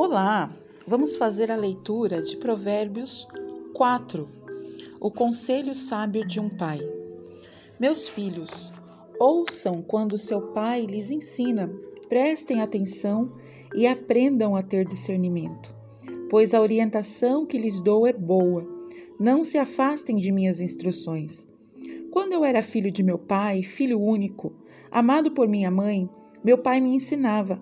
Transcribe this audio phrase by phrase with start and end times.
[0.00, 0.48] Olá,
[0.86, 3.26] vamos fazer a leitura de Provérbios
[3.74, 4.28] 4,
[5.00, 6.78] o conselho sábio de um pai.
[7.80, 8.72] Meus filhos,
[9.18, 11.68] ouçam quando seu pai lhes ensina,
[12.08, 13.32] prestem atenção
[13.74, 15.74] e aprendam a ter discernimento,
[16.30, 18.64] pois a orientação que lhes dou é boa.
[19.18, 21.48] Não se afastem de minhas instruções.
[22.12, 24.54] Quando eu era filho de meu pai, filho único,
[24.92, 26.08] amado por minha mãe,
[26.44, 27.60] meu pai me ensinava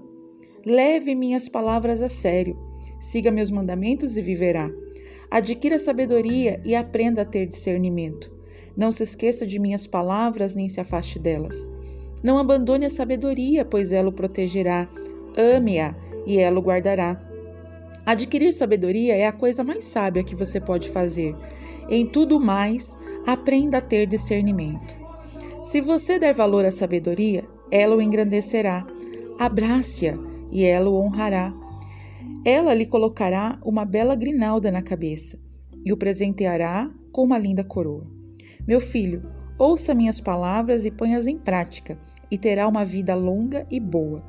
[0.68, 2.58] Leve minhas palavras a sério.
[2.98, 4.68] Siga meus mandamentos e viverá.
[5.30, 8.32] Adquira sabedoria e aprenda a ter discernimento.
[8.76, 11.70] Não se esqueça de minhas palavras nem se afaste delas.
[12.20, 14.88] Não abandone a sabedoria, pois ela o protegerá.
[15.36, 15.94] Ame-a
[16.26, 17.22] e ela o guardará.
[18.04, 21.36] Adquirir sabedoria é a coisa mais sábia que você pode fazer.
[21.88, 24.96] Em tudo mais, aprenda a ter discernimento.
[25.62, 28.84] Se você der valor à sabedoria, ela o engrandecerá.
[29.38, 31.52] Abrace-a e ela o honrará.
[32.44, 35.38] Ela lhe colocará uma bela grinalda na cabeça
[35.84, 38.06] e o presenteará com uma linda coroa.
[38.66, 39.22] Meu filho,
[39.58, 41.98] ouça minhas palavras e ponhas em prática,
[42.30, 44.22] e terá uma vida longa e boa.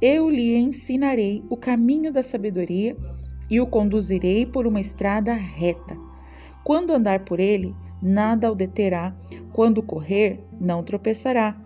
[0.00, 2.96] Eu lhe ensinarei o caminho da sabedoria
[3.50, 5.96] e o conduzirei por uma estrada reta.
[6.64, 9.14] Quando andar por ele, nada o deterá,
[9.52, 11.60] quando correr, não tropeçará.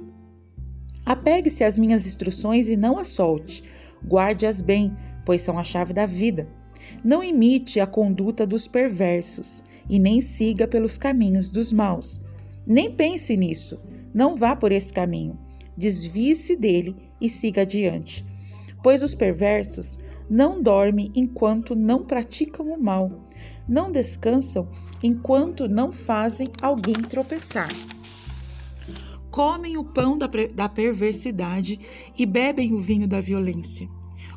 [1.04, 3.62] Apegue-se às minhas instruções e não as solte
[4.04, 6.48] Guarde-as bem, pois são a chave da vida.
[7.02, 12.22] Não imite a conduta dos perversos e nem siga pelos caminhos dos maus.
[12.66, 13.78] Nem pense nisso,
[14.12, 15.38] não vá por esse caminho.
[15.76, 18.24] Desvie-se dele e siga adiante.
[18.82, 23.10] Pois os perversos não dormem enquanto não praticam o mal,
[23.68, 24.68] não descansam
[25.02, 27.68] enquanto não fazem alguém tropeçar.
[29.36, 31.78] Comem o pão da, da perversidade
[32.18, 33.86] e bebem o vinho da violência.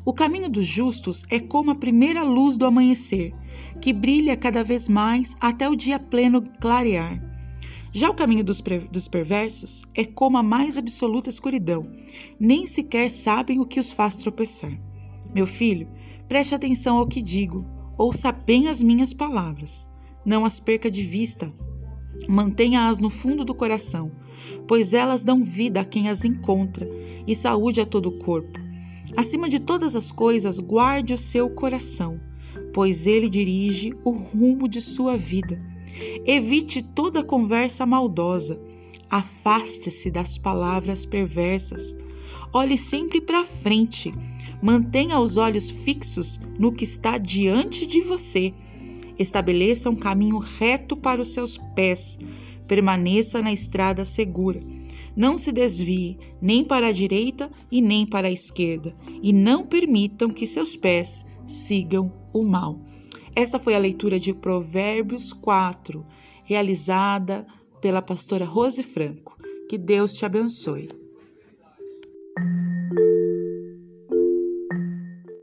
[0.04, 3.32] O caminho dos justos é como a primeira luz do amanhecer,
[3.80, 7.18] que brilha cada vez mais até o dia pleno clarear.
[7.90, 11.90] Já o caminho dos, dos, perversos é como a mais absoluta escuridão,
[12.38, 14.78] nem sequer sabem o que os faz tropeçar.
[15.34, 15.88] Meu filho,
[16.28, 17.64] preste atenção ao que digo,
[17.96, 19.88] ouça bem as minhas palavras.
[20.26, 21.50] Não as perca de vista,
[22.28, 24.12] mantenha-as no fundo do coração,
[24.66, 26.88] pois elas dão vida a quem as encontra
[27.26, 28.58] e saúde a todo o corpo.
[29.16, 32.20] Acima de todas as coisas, guarde o seu coração,
[32.72, 35.60] pois ele dirige o rumo de sua vida.
[36.24, 38.60] Evite toda conversa maldosa.
[39.08, 41.96] Afaste-se das palavras perversas.
[42.52, 44.14] Olhe sempre para frente.
[44.62, 48.54] Mantenha os olhos fixos no que está diante de você.
[49.20, 52.18] Estabeleça um caminho reto para os seus pés.
[52.66, 54.62] Permaneça na estrada segura.
[55.14, 60.30] Não se desvie nem para a direita e nem para a esquerda, e não permitam
[60.30, 62.80] que seus pés sigam o mal.
[63.36, 66.06] Esta foi a leitura de Provérbios 4,
[66.46, 67.46] realizada
[67.82, 69.36] pela pastora Rose Franco.
[69.68, 70.88] Que Deus te abençoe.